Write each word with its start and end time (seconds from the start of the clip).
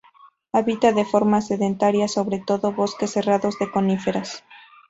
Habita 0.51 0.93
de 0.93 1.05
forma 1.05 1.41
sedentaria 1.41 2.07
sobre 2.07 2.39
todo 2.39 2.71
bosques 2.71 3.11
cerrados 3.11 3.59
de 3.59 3.69
coníferas. 3.69 4.43